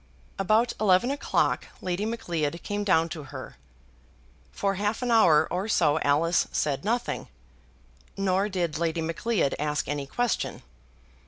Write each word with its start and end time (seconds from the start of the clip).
About 0.39 0.73
eleven 0.79 1.11
o'clock 1.11 1.67
Lady 1.79 2.07
Macleod 2.07 2.59
came 2.63 2.83
down 2.83 3.07
to 3.09 3.25
her. 3.25 3.57
For 4.51 4.73
half 4.73 5.03
an 5.03 5.11
hour 5.11 5.47
or 5.53 5.67
so 5.67 5.99
Alice 5.99 6.47
said 6.51 6.83
nothing; 6.83 7.27
nor 8.17 8.49
did 8.49 8.79
Lady 8.79 9.01
Macleod 9.01 9.53
ask 9.59 9.87
any 9.87 10.07
question. 10.07 10.63